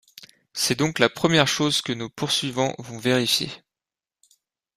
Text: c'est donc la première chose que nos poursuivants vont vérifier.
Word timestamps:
c'est 0.53 0.73
donc 0.79 0.97
la 0.97 1.09
première 1.09 1.47
chose 1.47 1.83
que 1.83 1.93
nos 1.93 2.09
poursuivants 2.09 2.73
vont 2.79 2.97
vérifier. 2.97 3.51